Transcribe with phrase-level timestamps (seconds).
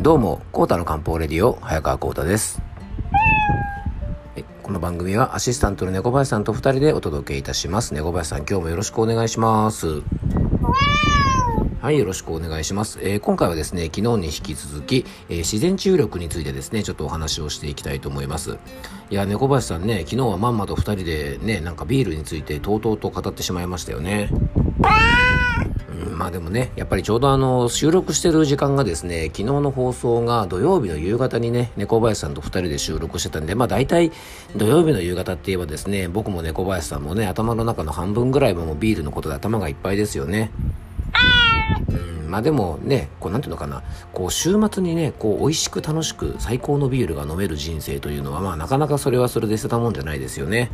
[0.00, 2.62] どうも、コータの漢方レディオ、早川コータです。
[4.62, 7.94] この番組はアシスタントの猫林さんと二人でお届けいたします。
[7.94, 10.02] 猫林さん、今日もよろしくお願いします。
[11.80, 13.00] はい、よろしくお願いします。
[13.02, 18.56] えー今回はですね、昨日に引き続き、えー自然治癒力についてですね、ちょっとお話をしていきたいと思います。
[19.10, 24.30] いや、猫林さんね、昨日はまんまと二人でね、なんかビールについてとうとうと語ってしまいましたよね。
[26.18, 34.10] まあでもね、やっぱりちょうどあの、収録してる時間がですね、昨日の放送が土曜日の夕方にね、猫林さんと二人で収録してたんで、まあ大体
[34.56, 40.50] 土曜日の夕方って言えばですね、僕も猫林さんもね、頭の中の半分ぐらいはもうビールのことで頭がいっぱいですよね。
[41.88, 50.72] うんまあでもね、こうなんていうのかな、こう週末にね、こう美味しく楽しく最高のビールが飲める人生というのは、まあなかなかそれはそれで捨てたもんじゃないですよね。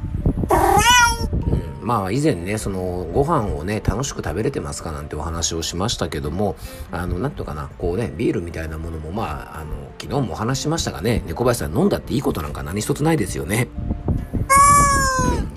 [1.85, 6.57] まあ以前ねそのご飯をね楽しく食べれてますかなんてお話をしましたけども
[6.91, 13.69] あのなんとかなこうねビールみたいなものもまああの昨日もお話ししましたがね猫林さん飲んだっていいことなんか何一つないですよね。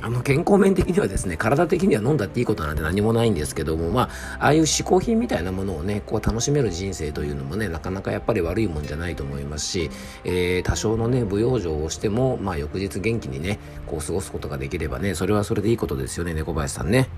[0.07, 9.89] あの健康面的にはですね体的には飲んだっていいことなんて何もないんですけどもまあああいう嗜好品みたいなものをねこう楽しめる人生というのもねなかなかやっぱり悪いもんじゃないと思いますし、
[10.23, 17.09] えー多少のね舞養生をしてもまあ翌日元気にねこう過ごすことができればねそれはそれでいいことですよね猫林さんね。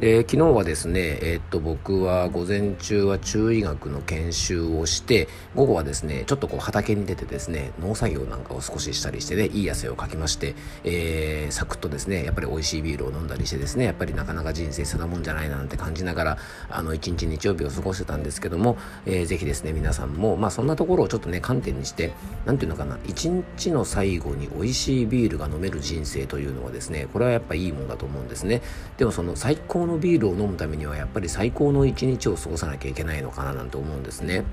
[0.00, 16.38] で昨日はですね、えーっと僕は午前中は中医学の研修をして午後はですねちょっとこう畑に出てですね農作業なんかを少ししたりしてねいい汗をかきまして、えーサクッとですねやっぱり美味しいビールを飲んだりしてですねやっぱりなかなか人生捨てたもんじゃないななんて感じながら
[16.68, 22.12] あの一日日曜日を過ごしてたんですけども、えーぜひですね皆さんもまあそんなところをちょっとね観点にして
[22.44, 28.60] なんていうのかな一日の最後に美味しいビールが飲める人生というのはですねこれはやっぱいいもんだと思うんですね。
[28.98, 34.44] でもその最高のビールを飲むためにはやっぱり最高の一日を過ごさなきゃいけないのかななんて思うんですね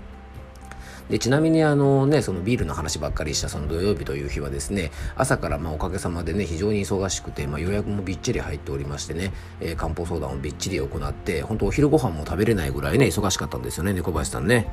[1.10, 14.70] でちなみにあのねそのビールの話ばっかりしたその土曜日という日はですね朝からまあおかげさまでね非常に忙しくて、まあ、予約もびっちり入っておりましてね、えー漢方相談をびっちり行って本当お昼ご飯も食べれないぐらいね忙しかったんですよね猫林さんね。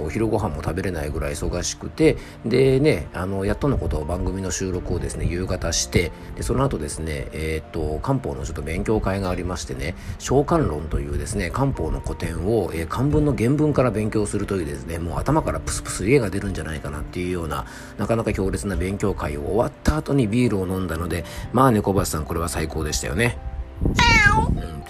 [0.00, 17.66] そう昼ご飯も食べれないぐらい忙しくてでねあのやっとのことを番組の収録をですね夕方してでその後ですねえーっと漢方のちょっと勉強会がありましてね召喚論というですね漢方の古典を、えー漢文の原文から勉強するというですねもう頭からプスプス家が出るんじゃないかなっていうような
[17.98, 23.49] なかなか強烈な勉強会を終わった後にビールを飲んだのでまあ猫林さんこれは最高でしたよね。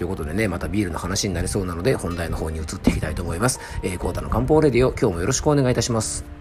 [0.01, 3.59] ということでね、またビールの話になりそうなので、本題の方に移っていきたいと思います。
[3.83, 6.40] えー、コータの漢方レディオ、今日もよろしくお願いいたします。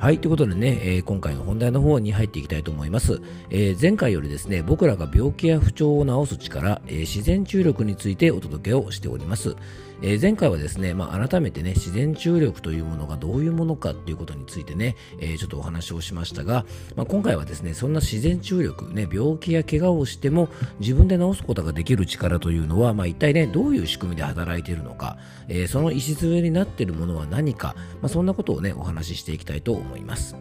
[0.00, 0.18] はい。
[0.18, 3.20] ということでね、えー今回の本題の方に入っていきたいと思います。
[3.50, 9.56] えー前回よりですね、僕らが病気や不調を治す力、えー自然治癒力についてお届けをしております。
[10.02, 16.64] え前回はですね、まあ、改めてね、自然治癒力というものがどういうものかっていうことについてね、えちょっとお話をしましたが、
[16.96, 25.18] まあ、今回はですね、そんな自然治癒力、ね、病気や怪我をしても自分で治すことができる力というのは、まあ、一体ね、どういう仕組みで働いているのか、
[25.48, 30.36] えーその礎になっているものは何か、まあ、そんなことをね、お話ししていきたいと思います思います。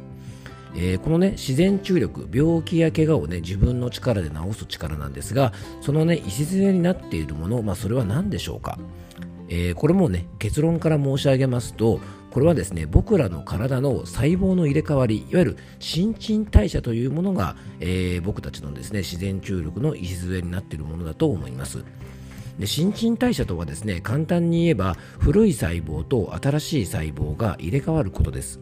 [0.76, 5.52] えーこのね自然治癒力病気や怪我をね自分の力で治す力なんですが
[5.82, 8.78] そのね礎になっているもの、まあ、それは何でしょうか、
[9.50, 12.00] えーこれもね結論から申し上げますと
[12.30, 21.84] これはですね僕らの体の細胞の入れ替わりいわゆる新陳代謝というものが、えー僕たちのですね自然治癒力の礎になっているものだと思います。
[22.60, 28.60] で新陳代謝とはですね簡単に言えば古い細胞と新しい細胞が入れ替わることです。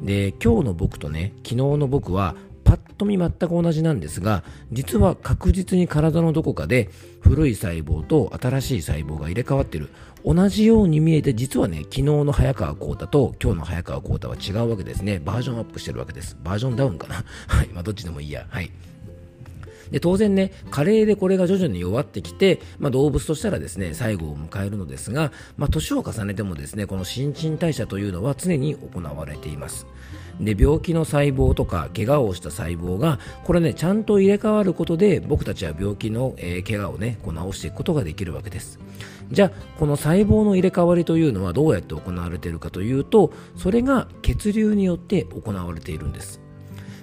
[0.00, 2.34] で今日の僕とね昨日の僕は
[2.64, 6.90] パッと見全く同じなんですが実は確実に体のどこかで
[7.20, 9.90] 古い細胞と新しい細胞が入れ替わってる。
[10.24, 15.18] 同じように見えて実はね昨日の早川浩太と今日の早川浩太は違うわけですね。
[15.18, 16.36] バージョンアップしてるわけです。
[16.42, 17.24] バージョンダウンかな。
[17.48, 18.46] はいまあどっちでもいいや。
[18.50, 18.70] はい。
[19.90, 29.86] で当然ね加齢でこれが徐々に弱ってきて、まあ、動物としたらですね最後を迎えるのですが、まあ、年を重ねてもですねこの新陳代謝というのは常に行われています。
[30.40, 38.78] で病気の細胞とか怪我をした細胞がこれねちゃんと入れ替わることで僕たちは病気の、えー怪我をねこう治していくことができるわけです。
[39.30, 46.40] じゃあこの細胞の入れ替わりというのはどうやって行われているかというとそれが血流によって行われているんです。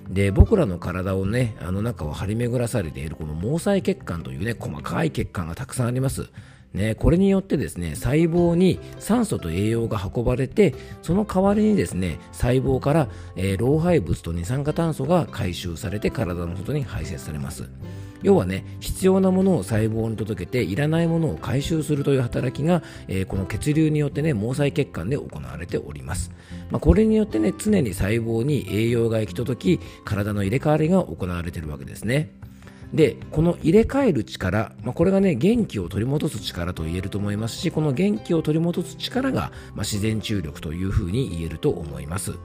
[0.09, 6.29] で僕らの体をねあの中を張り巡らされているこの毛細血管というね細かい血管がたくさんあります。
[6.73, 17.69] ね、これによってですね細胞に酸素と栄養が運ばれてその代わりにですね細胞から、えー、老廃物と二酸化炭素が回収されて体の外に排泄されます。
[18.23, 26.31] 要はね必要なものを細胞に届けていらないものを回収するという働きが、えー、この血流によってね毛細血管で行われております、
[26.71, 32.31] まあ、これによってね常に細胞に栄養が行き届き体の入れ替わりが行われているわけですね。
[32.93, 42.35] でこの入れ替える力、まあ、これがね元気を取り戻す力と言えると思いますしこの元気を取り戻す力が、まあ、自然注力というふうに言えると思います。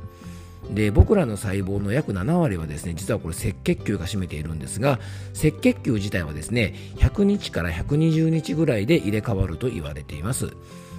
[0.70, 5.00] で僕らの細胞の約7割はですね実はこれ赤血球が占めているんですが
[5.35, 10.55] 赤血球自体はですね100日から120日ぐらいで入れ替わると言われています。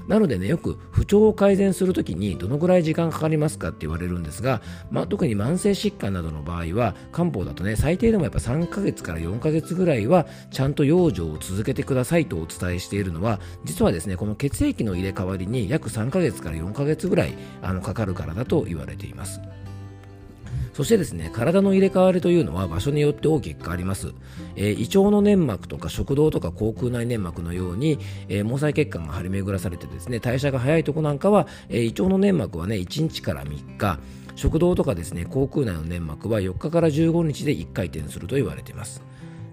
[0.07, 4.61] なのでね、よく不調を改善するときにどのぐらい時間かかりますかって言われるんですが、
[4.91, 19.39] まあ、特に慢性疾患などの場合は、漢方だとね、最低でもやっぱ3ヶ月から4ヶ月ぐらいは、ちゃんと養生を続けてくださいとお伝えしているのは、実はですね、この血液の入れ替わりに約3ヶ月から4ヶ月ぐらいあのかかるからだと言われています。
[20.73, 24.11] そしてですね、体の入れ替わりというのは場所によって大きく変わります。
[24.55, 33.99] えー、胃腸の粘膜とか食道とか口腔内粘膜のように、えー、毛細血管が張り巡らされてですね、代謝が早いとこなんかは、えー、胃腸の粘膜はね、1日から3日、
[34.35, 39.03] 食道とかですね、口腔内の粘膜は4日から15日で1回転すると言われています。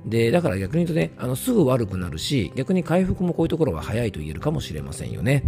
[0.06, 5.44] でだから逆に言うとねあのすぐ悪くなるし逆に回復もこういうところは早いと言えるかもしれませんよね。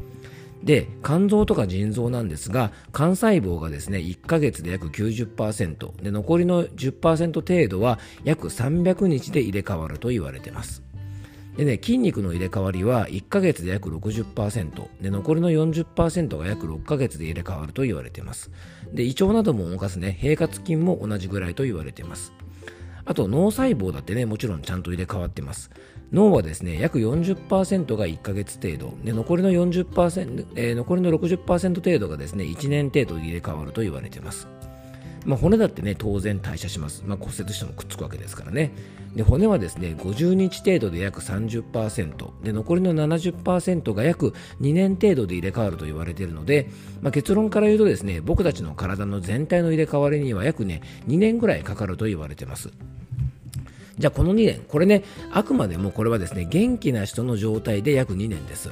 [0.62, 10.82] で肝臓とか腎臓なんですが肝細胞がですね1ヶ月で約90%で残りの10%程度は約300日で入れ替わると言われています。
[11.56, 18.50] でね、筋肉の入れ替わりは1ヶ月で約60%で残りの40%が約6ヶ月で入れ替わると言われています。
[18.93, 22.32] で胃腸なども動かすね平滑筋も同じぐらいと言われています。
[23.05, 25.70] あと脳細胞だってねもちろんちゃんと入れ替わってます。
[26.12, 28.94] 脳はですね約40%が1ヶ月程度。
[29.03, 34.49] で残りの40%、えー、残りの60%程度がですね1年程度入れ替わると言われています。
[35.25, 38.73] まあ、骨だってね当然代謝します、まあ、骨折してもくっつくわけですからね。
[39.14, 46.70] で骨はですね50日程度で約30%で残りの70%が約2年程度で入れ替わると言われているので、
[47.03, 52.70] まあ、結論から言うとですね僕たちの体の全体の入れ替わりには約ね2年ぐらいかかると言われています。
[53.99, 58.71] じゃあこの2年、これね、あくまでもこれはですね、元気な人の状態で約2年です。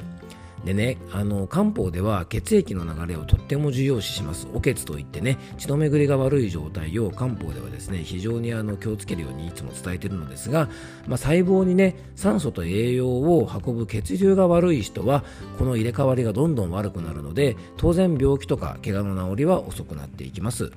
[0.65, 4.47] でね、あの漢方では血液の流れをとっても重要視します。
[4.53, 10.69] お血といってね、血の巡りが悪い状態を漢方ではですね、非常にあの気をつけるようにいつも伝えているのですが、
[11.07, 15.23] まあ、細胞にね、酸素と栄養を運ぶ血流が悪い人は、
[15.57, 20.71] この入れ替わりがどんどん悪くなるので、当然病気とか怪我の治りは遅くなっていきます。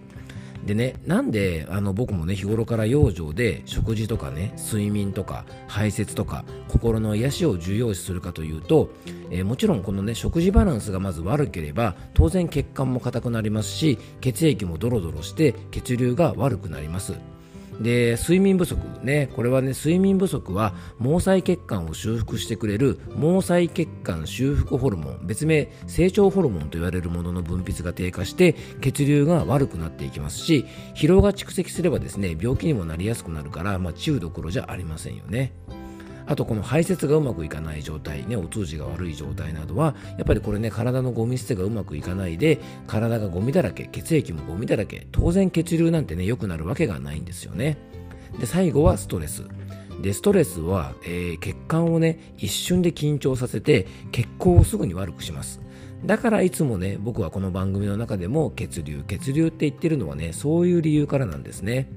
[0.67, 8.89] でね、なんであの僕もね日頃から養生で食事とかね睡眠とか排泄とか心の癒しを重要視するかというと、
[9.31, 17.34] えー、もちろんこのね食事バランスがまず悪ければ当然血管も硬くなりますし血液もドロドロして血流が悪くなります。
[17.81, 35.53] で睡眠不足ねこれはね睡眠不足は毛細血管を修復してくれる毛細血管修復ホルモン別名成長ホルモンと言われるものの分泌が低下して血流が悪くなっていきますし疲労が蓄積すればですね病気にもなりやすくなるから、まあ、中どころじゃありませんよね。
[36.27, 47.77] あとこの排泄がうまくいかない状態、ね、お通じが悪い状態などはやっぱりこれね体のゴミ捨てがうまくいかないで体がゴミだらけ血液もゴミだらけ当然血流なんてね良くなるわけがないんですよね。
[48.39, 49.45] で最後はストレス。
[50.03, 55.61] でストレスは、えー、血管をね一瞬で緊張させて血行をすぐに悪くします。
[56.05, 61.89] だからいつもね僕はこの番組の中でも血流血流って言ってるのはねそういう理由からなんですね。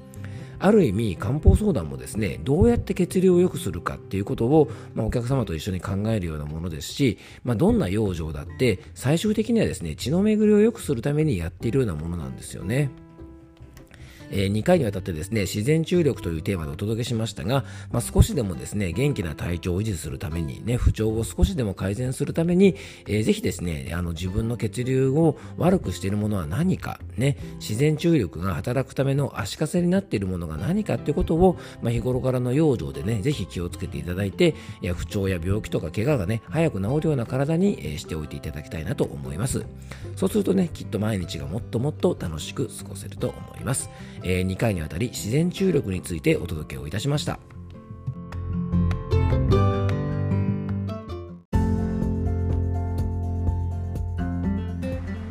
[0.60, 12.90] ある意味漢方相談もですねどうやって血流を良くするかっていうことを、まあ、お客様と一緒に考えるようなものですし、まあ、どんな養生だって最終的にはですね血の巡りを良くするためにやっているようなものなんですよね。
[14.32, 22.76] えー、2回にわたってですね、自然注力というテーマでお届けしましたが、まあ、少しでもですね、元気な体調を維持するために、ね、不調を少しでも改善するために、
[23.08, 39.66] えー、ぜひですね、あの自分の血流を悪くしているものは何か、ね、自然注力が働くための足かせになっているものが何かっていうことを、まあ、日頃からの養生でね、ぜひ気をつけていただいて、いや不調や病気とか怪我がね、早く治るような体に、えー、しておいていただきたいなと思います。
[40.16, 43.90] そうするとね、きっと毎日がもっともっと楽しく過ごせると思います。
[44.24, 47.40] えー、2回にわたり自然注力についてお届けをいたしました。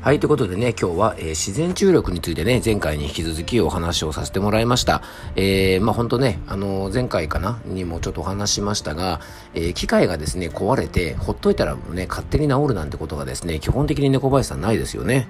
[0.06, 5.02] はい、ということでね、今日は、えー、自然注力についてね、前回に引き続きお話をさせてもらいました。
[5.34, 9.20] えー、まあ本当ね、あのー、前回かなにもちょっとお話しましたが、
[9.54, 15.26] えー、機械がですね、壊れて、ほっといたらね、勝手に治るなんてことがですね、基本的に猫林さんないですよね。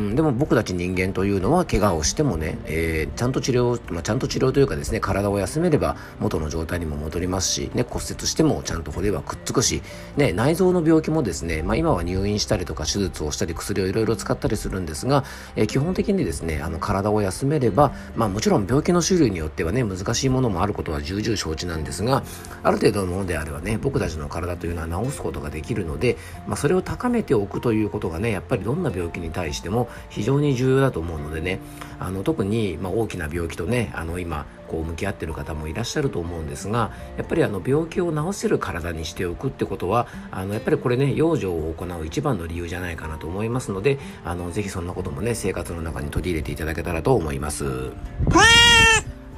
[0.00, 9.82] うん、でも僕たち人間というのは怪我をしてもね、えー、ちゃんと治療、まあ、ちゃんと治療というかですね体を休めれば元の状態にも戻りますし、ね、骨折してもちゃんと骨はくっつくし、
[10.16, 22.22] ね、内臓の病気もですね、まあ、今は入院したりとか手術をしたり薬をいろいろ使ったりするんですが、えー、基本的にですねあの体を休めれば、まあ、もちろん病気の種類によってはね難しいものもあることは重々承知なんですが
[22.62, 26.16] ある程度のものであればね僕たちの体というのは治すことができるので、
[26.46, 31.60] まあ、それを高めておくということがねやっぱりどんな病気に対しても非常に重要だと思うのでね
[31.98, 47.90] あの特に、まあ、大きな病気とねあの今こう向き合ってる方もいらっしゃると思うんですがやっぱりあの病気を治せる体にしておくってことはあのやっぱりこれね養生を行う一番の理由じゃないかなと思いますのであのぜひそんなこともね生活の中に取り入れていただけたらと思います。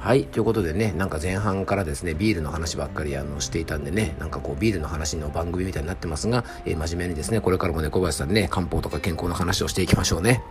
[0.03, 0.25] はい。
[0.25, 10.43] ということでね、なんか前半からですね、ビールの話ばっかりあのしていたんでね、なんかこうビールの話の番組みたいになってますが、えー、真面目にですね、これからもね、小林さんね、漢方とか健康の話をしていきましょうね。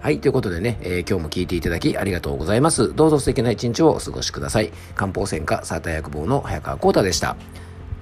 [0.00, 0.20] はい。
[0.20, 2.94] ということでね、えー、今日も聞いていただきありがとうございます。
[2.94, 4.70] どうぞ素敵な一日をお過ごしください。
[4.94, 7.38] 漢方専科サーター薬房の早川幸太でした。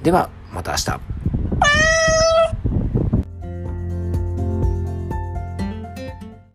[0.02, 1.21] では、また明日。